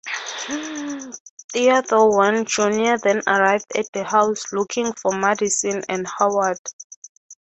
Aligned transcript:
Theodore 1.53 2.17
Wynn, 2.17 2.43
Junior 2.45 2.97
then 2.97 3.21
arrived 3.27 3.77
at 3.77 3.85
the 3.93 4.03
house, 4.03 4.51
looking 4.51 4.93
for 4.93 5.11
Madison 5.11 5.83
and 5.89 6.07
Howard. 6.07 6.57